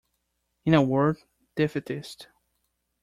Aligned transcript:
In 0.65 0.73
a 0.73 0.81
word, 0.81 1.17
defeatist. 1.55 2.27